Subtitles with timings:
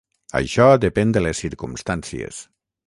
[0.39, 2.43] Això depèn de les circumstàncies.